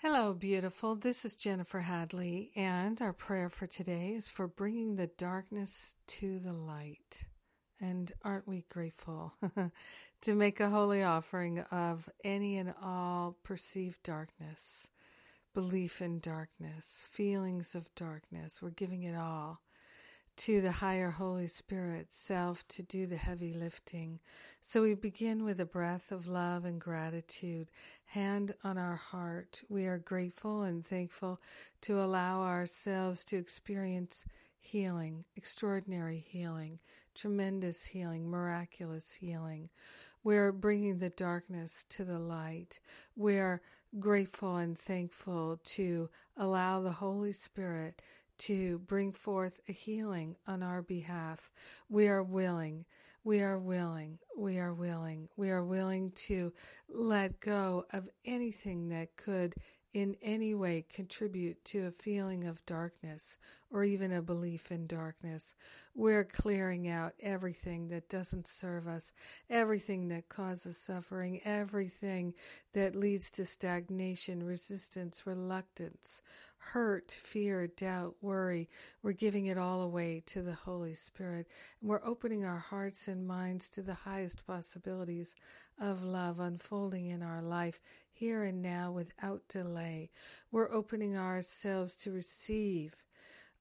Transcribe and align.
Hello, 0.00 0.32
beautiful. 0.32 0.94
This 0.94 1.24
is 1.24 1.34
Jennifer 1.34 1.80
Hadley, 1.80 2.52
and 2.54 3.02
our 3.02 3.12
prayer 3.12 3.50
for 3.50 3.66
today 3.66 4.10
is 4.10 4.28
for 4.28 4.46
bringing 4.46 4.94
the 4.94 5.08
darkness 5.08 5.96
to 6.06 6.38
the 6.38 6.52
light. 6.52 7.24
And 7.80 8.12
aren't 8.22 8.46
we 8.46 8.64
grateful 8.70 9.34
to 10.22 10.34
make 10.36 10.60
a 10.60 10.70
holy 10.70 11.02
offering 11.02 11.58
of 11.72 12.08
any 12.22 12.58
and 12.58 12.74
all 12.80 13.38
perceived 13.42 14.00
darkness, 14.04 14.88
belief 15.52 16.00
in 16.00 16.20
darkness, 16.20 17.08
feelings 17.10 17.74
of 17.74 17.92
darkness? 17.96 18.62
We're 18.62 18.70
giving 18.70 19.02
it 19.02 19.16
all 19.16 19.62
to 20.38 20.60
the 20.60 20.70
higher 20.70 21.10
Holy 21.10 21.48
Spirit 21.48 22.12
self 22.12 22.66
to 22.68 22.82
do 22.84 23.06
the 23.06 23.16
heavy 23.16 23.52
lifting. 23.52 24.20
So 24.62 24.82
we 24.82 24.94
begin 24.94 25.42
with 25.42 25.60
a 25.60 25.66
breath 25.66 26.12
of 26.12 26.28
love 26.28 26.64
and 26.64 26.80
gratitude, 26.80 27.72
hand 28.06 28.54
on 28.62 28.78
our 28.78 28.94
heart. 28.94 29.62
We 29.68 29.86
are 29.86 29.98
grateful 29.98 30.62
and 30.62 30.86
thankful 30.86 31.40
to 31.82 32.00
allow 32.00 32.42
ourselves 32.42 33.24
to 33.26 33.36
experience 33.36 34.24
healing, 34.60 35.24
extraordinary 35.34 36.24
healing, 36.28 36.78
tremendous 37.16 37.84
healing, 37.84 38.30
miraculous 38.30 39.14
healing. 39.14 39.68
We're 40.22 40.52
bringing 40.52 41.00
the 41.00 41.10
darkness 41.10 41.84
to 41.90 42.04
the 42.04 42.20
light. 42.20 42.78
We're 43.16 43.60
grateful 43.98 44.58
and 44.58 44.78
thankful 44.78 45.58
to 45.64 46.08
allow 46.36 46.80
the 46.80 46.92
Holy 46.92 47.32
Spirit 47.32 48.02
to 48.38 48.78
bring 48.80 49.12
forth 49.12 49.60
a 49.68 49.72
healing 49.72 50.36
on 50.46 50.62
our 50.62 50.82
behalf. 50.82 51.50
We 51.88 52.08
are 52.08 52.22
willing, 52.22 52.84
we 53.24 53.40
are 53.40 53.58
willing, 53.58 54.18
we 54.36 54.58
are 54.58 54.72
willing, 54.72 55.28
we 55.36 55.50
are 55.50 55.64
willing 55.64 56.12
to 56.12 56.52
let 56.88 57.40
go 57.40 57.84
of 57.92 58.08
anything 58.24 58.88
that 58.88 59.16
could 59.16 59.54
in 59.94 60.16
any 60.22 60.54
way 60.54 60.84
contribute 60.92 61.64
to 61.64 61.86
a 61.86 61.90
feeling 61.90 62.44
of 62.44 62.64
darkness 62.66 63.38
or 63.70 63.84
even 63.84 64.12
a 64.12 64.22
belief 64.22 64.70
in 64.70 64.86
darkness. 64.86 65.56
We're 65.94 66.24
clearing 66.24 66.88
out 66.88 67.14
everything 67.20 67.88
that 67.88 68.08
doesn't 68.08 68.46
serve 68.46 68.86
us, 68.86 69.12
everything 69.48 70.08
that 70.08 70.28
causes 70.28 70.76
suffering, 70.76 71.40
everything 71.44 72.34
that 72.74 72.94
leads 72.94 73.30
to 73.32 73.44
stagnation, 73.46 74.44
resistance, 74.44 75.26
reluctance, 75.26 76.22
hurt, 76.58 77.10
fear, 77.10 77.66
doubt, 77.66 78.16
worry. 78.20 78.68
We're 79.02 79.12
giving 79.12 79.46
it 79.46 79.58
all 79.58 79.82
away 79.82 80.22
to 80.26 80.42
the 80.42 80.54
Holy 80.54 80.94
Spirit. 80.94 81.46
We're 81.82 82.04
opening 82.04 82.44
our 82.44 82.58
hearts 82.58 83.08
and 83.08 83.26
minds 83.26 83.70
to 83.70 83.82
the 83.82 83.94
highest 83.94 84.46
possibilities 84.46 85.34
of 85.80 86.02
love 86.02 86.40
unfolding 86.40 87.06
in 87.06 87.22
our 87.22 87.42
life 87.42 87.80
here 88.12 88.44
and 88.44 88.60
now 88.60 88.90
without 88.90 89.42
delay. 89.48 90.10
We're 90.50 90.72
opening 90.72 91.16
ourselves 91.16 91.96
to 91.96 92.12
receive 92.12 92.94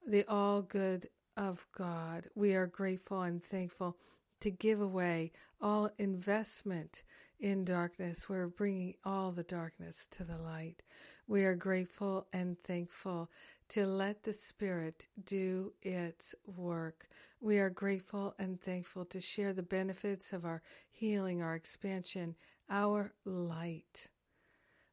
the 0.06 0.26
all 0.28 0.62
good 0.62 1.08
of 1.36 1.66
God. 1.78 2.28
We 2.36 2.56
are 2.56 2.68
grateful 2.68 3.22
and 3.22 3.44
thankful 3.44 3.98
to 4.42 4.52
give 4.52 4.82
away 4.82 5.32
all 5.62 5.90
investment 5.98 7.04
in 7.40 7.64
darkness. 7.64 8.28
We're 8.28 8.48
bringing 8.48 8.96
all 9.04 9.32
the 9.32 9.44
darkness 9.44 10.08
to 10.12 10.24
the 10.24 10.38
light. 10.38 10.84
We 11.28 11.44
are 11.44 11.56
grateful 11.56 12.26
and 12.32 12.58
thankful 12.64 13.30
to 13.70 13.86
let 13.86 14.24
the 14.24 14.34
Spirit 14.34 15.08
do 15.26 15.74
its 15.82 16.34
work. 16.46 17.10
We 17.42 17.60
are 17.60 17.70
grateful 17.70 18.34
and 18.40 18.62
thankful 18.62 19.04
to 19.06 19.20
share 19.20 19.52
the 19.52 19.62
benefits 19.62 20.32
of 20.32 20.46
our 20.46 20.62
healing, 20.90 21.42
our 21.42 21.56
expansion, 21.56 22.36
our 22.70 23.12
light 23.26 24.08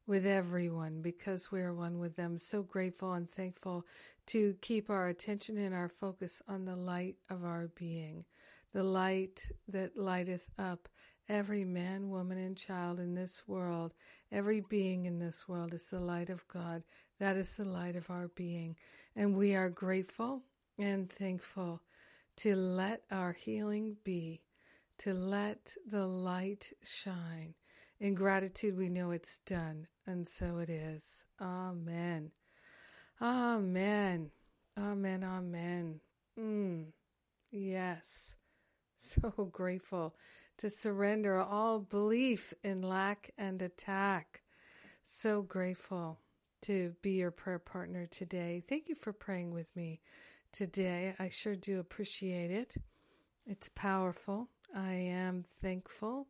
with 0.07 0.25
everyone 0.25 1.01
because 1.01 1.53
we 1.53 1.61
are 1.61 1.73
one 1.73 1.99
with 1.99 2.17
them. 2.17 2.37
So 2.37 2.63
grateful 2.63 3.13
and 3.13 3.29
thankful 3.29 3.85
to 4.27 4.55
keep 4.61 4.89
our 4.89 5.07
attention 5.07 5.57
and 5.57 5.73
our 5.73 5.89
focus 5.89 6.41
on 6.49 6.65
the 6.65 6.75
light 6.75 7.15
of 7.29 7.45
our 7.45 7.69
being, 7.75 8.25
the 8.73 8.83
light 8.83 9.49
that 9.69 9.95
lighteth 9.95 10.49
up 10.59 10.89
every 11.27 11.63
man, 11.63 12.09
woman, 12.09 12.37
and 12.37 12.57
child 12.57 12.99
in 12.99 13.15
this 13.15 13.47
world. 13.47 13.93
Every 14.31 14.61
being 14.61 15.05
in 15.05 15.19
this 15.19 15.47
world 15.47 15.73
is 15.73 15.85
the 15.85 15.99
light 15.99 16.29
of 16.29 16.47
God. 16.47 16.83
That 17.19 17.37
is 17.37 17.55
the 17.55 17.65
light 17.65 17.95
of 17.95 18.09
our 18.09 18.27
being. 18.29 18.75
And 19.15 19.35
we 19.35 19.55
are 19.55 19.69
grateful 19.69 20.43
and 20.77 21.09
thankful 21.09 21.81
to 22.37 22.55
let 22.55 23.03
our 23.11 23.33
healing 23.33 23.97
be, 24.03 24.41
to 24.99 25.13
let 25.13 25.75
the 25.89 26.05
light 26.05 26.73
shine. 26.83 27.55
In 27.99 28.13
gratitude, 28.13 28.77
we 28.77 28.89
know 28.89 29.11
it's 29.11 29.39
done 29.39 29.87
and 30.05 30.27
so 30.27 30.57
it 30.57 30.69
is. 30.69 31.23
Amen. 31.41 32.31
Amen. 33.21 34.31
Amen. 34.77 35.23
Amen. 35.23 36.01
Mm. 36.37 36.85
Yes. 37.51 38.35
So 39.05 39.49
grateful 39.51 40.15
to 40.57 40.69
surrender 40.69 41.39
all 41.39 41.79
belief 41.79 42.53
in 42.63 42.81
lack 42.81 43.31
and 43.37 43.61
attack. 43.61 44.41
So 45.03 45.41
grateful 45.41 46.19
to 46.63 46.95
be 47.01 47.11
your 47.11 47.31
prayer 47.31 47.59
partner 47.59 48.07
today. 48.07 48.63
Thank 48.67 48.89
you 48.89 48.95
for 48.95 49.13
praying 49.13 49.53
with 49.53 49.75
me 49.75 50.01
today. 50.51 51.13
I 51.19 51.29
sure 51.29 51.55
do 51.55 51.79
appreciate 51.79 52.51
it. 52.51 52.75
It's 53.45 53.69
powerful. 53.69 54.49
I 54.75 54.93
am 54.93 55.43
thankful 55.61 56.27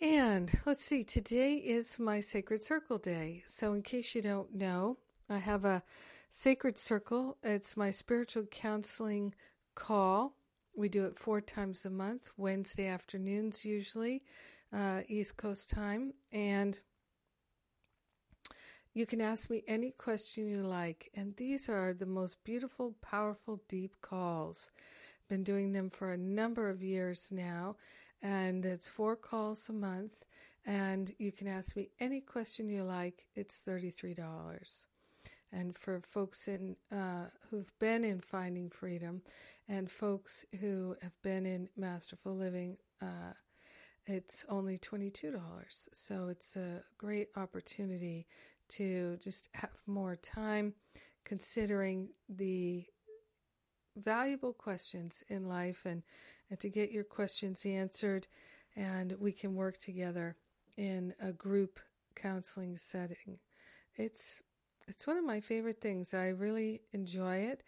and 0.00 0.52
let's 0.66 0.84
see, 0.84 1.04
today 1.04 1.54
is 1.54 1.98
my 1.98 2.20
Sacred 2.20 2.62
Circle 2.62 2.98
Day. 2.98 3.42
So, 3.46 3.72
in 3.72 3.82
case 3.82 4.14
you 4.14 4.20
don't 4.20 4.54
know, 4.54 4.98
I 5.30 5.38
have 5.38 5.64
a 5.64 5.82
Sacred 6.30 6.78
Circle. 6.78 7.38
It's 7.42 7.76
my 7.76 7.90
spiritual 7.90 8.44
counseling 8.44 9.34
call. 9.74 10.34
We 10.76 10.88
do 10.88 11.04
it 11.06 11.18
four 11.18 11.40
times 11.40 11.86
a 11.86 11.90
month, 11.90 12.30
Wednesday 12.36 12.86
afternoons 12.86 13.64
usually, 13.64 14.22
uh, 14.72 15.02
East 15.08 15.36
Coast 15.36 15.70
time. 15.70 16.14
And 16.32 16.80
you 18.92 19.06
can 19.06 19.20
ask 19.20 19.50
me 19.50 19.62
any 19.66 19.90
question 19.90 20.48
you 20.48 20.62
like. 20.62 21.10
And 21.14 21.36
these 21.36 21.68
are 21.68 21.92
the 21.92 22.06
most 22.06 22.42
beautiful, 22.44 22.94
powerful, 23.02 23.60
deep 23.68 23.94
calls. 24.00 24.70
Been 25.28 25.44
doing 25.44 25.72
them 25.72 25.90
for 25.90 26.12
a 26.12 26.18
number 26.18 26.68
of 26.68 26.82
years 26.82 27.30
now 27.32 27.76
and 28.24 28.64
it's 28.64 28.88
four 28.88 29.16
calls 29.16 29.68
a 29.68 29.72
month. 29.72 30.24
And 30.64 31.12
you 31.18 31.30
can 31.30 31.46
ask 31.46 31.76
me 31.76 31.90
any 32.00 32.20
question 32.20 32.70
you 32.70 32.82
like. 32.82 33.26
It's 33.34 33.60
$33. 33.60 34.86
And 35.54 35.76
for 35.78 36.00
folks 36.00 36.48
in 36.48 36.74
uh, 36.90 37.26
who've 37.48 37.72
been 37.78 38.02
in 38.02 38.20
Finding 38.20 38.70
Freedom, 38.70 39.22
and 39.68 39.88
folks 39.88 40.44
who 40.60 40.96
have 41.00 41.22
been 41.22 41.46
in 41.46 41.68
Masterful 41.76 42.34
Living, 42.34 42.76
uh, 43.00 43.34
it's 44.06 44.44
only 44.48 44.78
$22. 44.78 45.40
So 45.92 46.28
it's 46.28 46.56
a 46.56 46.82
great 46.98 47.28
opportunity 47.36 48.26
to 48.70 49.16
just 49.22 49.48
have 49.54 49.80
more 49.86 50.16
time 50.16 50.74
considering 51.24 52.08
the 52.28 52.84
valuable 53.96 54.52
questions 54.52 55.22
in 55.28 55.48
life 55.48 55.86
and, 55.86 56.02
and 56.50 56.58
to 56.60 56.68
get 56.68 56.90
your 56.90 57.04
questions 57.04 57.64
answered. 57.64 58.26
And 58.76 59.14
we 59.20 59.30
can 59.30 59.54
work 59.54 59.78
together 59.78 60.36
in 60.76 61.14
a 61.20 61.32
group 61.32 61.78
counseling 62.16 62.76
setting. 62.76 63.38
It's 63.96 64.42
it's 64.88 65.06
one 65.06 65.16
of 65.16 65.24
my 65.24 65.40
favorite 65.40 65.80
things. 65.80 66.14
I 66.14 66.28
really 66.28 66.82
enjoy 66.92 67.36
it, 67.38 67.64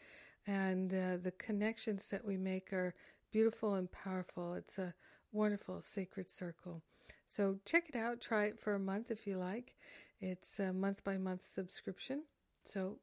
and 0.46 0.92
uh, 0.92 1.16
the 1.22 1.32
connections 1.38 2.10
that 2.10 2.24
we 2.24 2.36
make 2.36 2.72
are 2.72 2.94
beautiful 3.32 3.74
and 3.74 3.90
powerful. 3.90 4.54
It's 4.54 4.78
a 4.78 4.94
wonderful 5.32 5.82
sacred 5.82 6.30
circle. 6.30 6.82
So 7.26 7.58
check 7.64 7.88
it 7.88 7.96
out. 7.96 8.20
Try 8.20 8.46
it 8.46 8.58
for 8.60 8.74
a 8.74 8.78
month 8.78 9.10
if 9.10 9.26
you 9.26 9.36
like. 9.36 9.74
It's 10.20 10.58
a 10.60 10.72
month 10.72 11.04
by 11.04 11.18
month 11.18 11.44
subscription. 11.44 12.24
So 12.64 12.98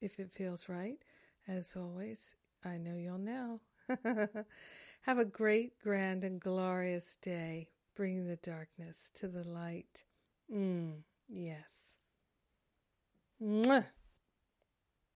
if 0.00 0.18
it 0.18 0.32
feels 0.32 0.68
right, 0.68 0.98
as 1.48 1.76
always, 1.76 2.36
I 2.64 2.76
know 2.78 2.96
you'll 2.96 3.18
know. 3.18 3.60
Have 5.02 5.18
a 5.18 5.24
great, 5.24 5.78
grand, 5.78 6.24
and 6.24 6.40
glorious 6.40 7.16
day. 7.22 7.68
Bring 7.94 8.26
the 8.26 8.36
darkness 8.36 9.10
to 9.14 9.28
the 9.28 9.44
light. 9.44 10.04
Mm, 10.52 11.02
yes. 11.28 11.98
木 13.40 13.84